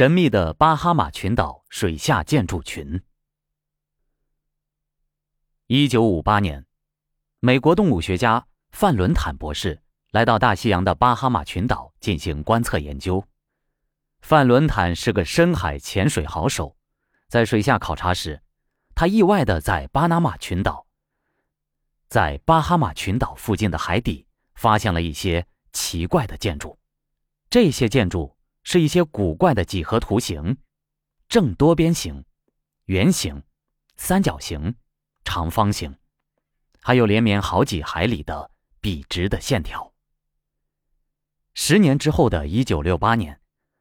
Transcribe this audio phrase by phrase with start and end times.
[0.00, 3.02] 神秘的巴哈马群岛水下建筑群。
[5.66, 6.64] 一九五八年，
[7.40, 9.82] 美国动物学家范伦坦博士
[10.12, 13.22] 来到大西洋的巴哈马群岛进行观测研究。
[14.22, 16.74] 范伦坦是个深海潜水好手，
[17.28, 18.40] 在水下考察时，
[18.94, 20.86] 他意外的在巴拿马群岛，
[22.08, 26.78] 在巴哈马群岛附近的海底发现了一些奇怪的建筑。
[27.50, 28.34] 这些建筑。
[28.72, 30.56] 是一些古怪的几何图形，
[31.28, 32.24] 正多边形、
[32.84, 33.42] 圆形、
[33.96, 34.76] 三角形、
[35.24, 35.92] 长方形，
[36.80, 38.48] 还有连绵好几海里的
[38.80, 39.92] 笔直的线条。
[41.52, 43.40] 十年之后的一九六八年，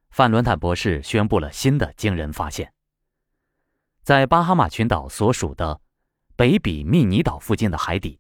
[0.10, 2.74] 范伦坦博士宣布了新的惊人发现：
[4.02, 5.80] 在巴哈马群岛所属的
[6.36, 8.20] 北比密尼岛附近的海底，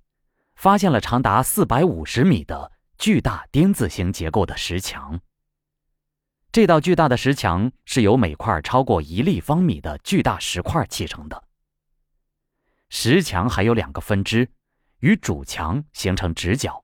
[0.53, 5.19] 发现了长达四百五十米的巨大丁字形结构的石墙。
[6.51, 11.43] 这道巨大的石墙是由每块超过一立方米的巨大石块砌成的。
[12.89, 14.49] 石墙还有两个分支，
[15.01, 16.83] 与主墙形成直角。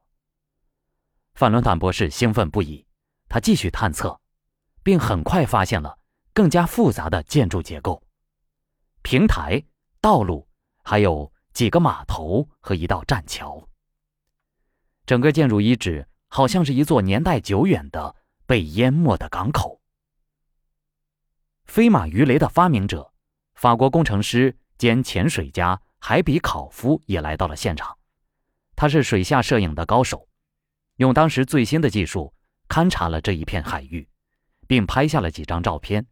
[1.34, 2.86] 范伦坦博士兴奋不已，
[3.28, 4.22] 他继续探测，
[4.84, 5.97] 并很快发现了
[6.31, 8.03] 更加复杂的建筑结构：
[9.02, 9.64] 平台、
[10.00, 10.47] 道路，
[10.84, 13.68] 还有几个码头和一道栈桥。
[15.08, 18.16] 整个建筑遗址好像是一座年代久远的。
[18.46, 19.82] 被淹没的港口。
[21.66, 23.14] 飞马鱼雷的发明者，
[23.56, 27.98] 法国工程师兼潜水家海比考夫也来到了现场。
[28.76, 30.28] 他是水下摄影的高手，
[30.98, 32.34] 用当时最新的技术
[32.68, 34.08] 勘察了这一片海域，
[34.68, 36.06] 并拍下了几张照片。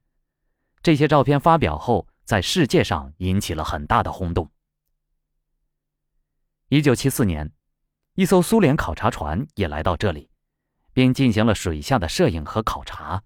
[0.81, 4.49] 这些照片发表后，在世界上引起了很大的轰动。
[6.69, 7.51] 一九七四年，
[8.15, 10.29] 一艘苏联考察船也来到这里。
[10.93, 13.23] 并进行了水下的摄影和考察，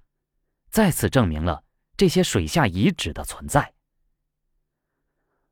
[0.69, 1.63] 再次证明了
[1.95, 3.73] 这些水下遗址的存在。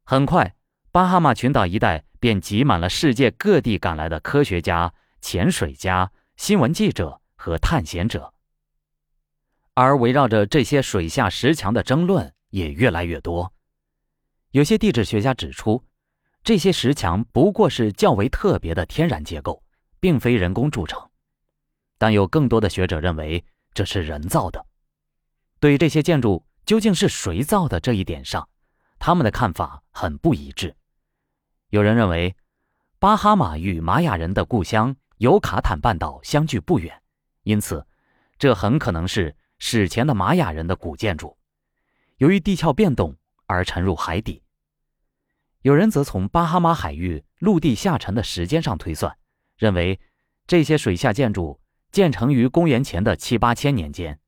[0.03, 0.55] 很快，
[0.91, 8.34] 巴哈马群岛一带便挤满了世界各地赶来的科学家、潜水家、新闻记者和探险者，
[9.73, 13.51] 而围绕着这些水下石墙的争论也越来越多。
[14.51, 15.84] 有些地质学家指出，
[16.44, 19.61] 这些石墙不过是较为特别的天然结构，
[20.00, 21.09] 并非人工铸成。
[21.97, 24.66] 但有更多的学者认为这是人造的。
[25.59, 28.47] 对于这些建筑究竟是谁造的这一点上，
[29.00, 30.75] 他们的看法很不一致。
[31.69, 32.35] 有人认为，
[33.00, 37.01] 巴哈马与玛雅人的故乡尤卡坦半岛相距不远，
[37.44, 37.85] 因此
[38.38, 41.38] 这很可能是史前的玛雅人的古建筑，
[42.17, 44.44] 由于地壳变动而沉入海底。
[45.61, 49.17] 有人则从巴哈马海域陆地下沉的时间上推算，
[49.57, 50.00] 认为
[50.45, 51.59] 这些水下建筑。
[51.95, 54.19] 建成于公元前的七八千年间，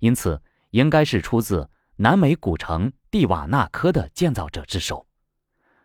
[0.00, 5.06] 因此应该是出自南美古城蒂瓦纳科的建造者之手。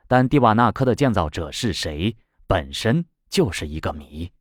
[0.07, 4.31] 但蒂瓦纳科的建造者是谁，本身就是一个谜。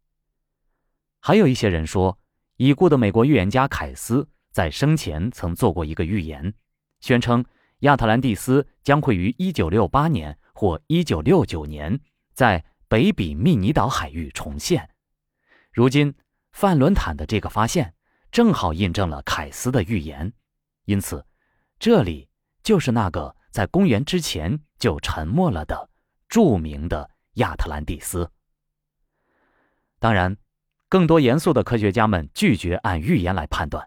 [1.21, 2.19] 还有一些人说，
[2.57, 6.55] 已故的美国预言家凯斯在生前曾做过一个预言，
[7.01, 7.45] 宣称
[7.81, 12.01] 亚特兰蒂斯将会于一九六八年或一九六九年
[12.33, 14.89] 在北比密尼岛海域重现。
[15.75, 16.15] 如今。
[16.57, 17.93] 范伦坦的这个发现
[18.33, 20.33] 正好印证了凯斯的预言，
[20.87, 21.23] 因此，
[21.79, 22.31] 这里
[22.63, 25.91] 就是那个在公元之前就沉没了的
[26.31, 28.31] 著名的亚特兰蒂斯。
[29.99, 30.35] 当然，
[30.89, 33.87] 更多严肃的科学家们拒绝按预言来判断，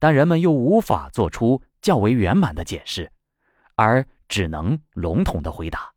[0.00, 3.12] 但人们又无法做出较为圆满的解释，
[3.76, 5.92] 而只能笼统的回答：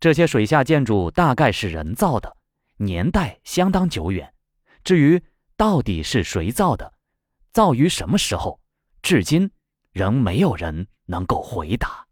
[0.00, 2.36] 这些水下建筑大概是人造的，
[2.78, 4.34] 年代相当久远。
[4.84, 5.22] 至于
[5.56, 6.92] 到底是谁造的，
[7.52, 8.60] 造于什么时候，
[9.02, 9.50] 至今
[9.92, 12.06] 仍没有人能够回答。